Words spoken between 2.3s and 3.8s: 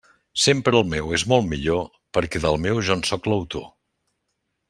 del meu jo en sóc l'autor.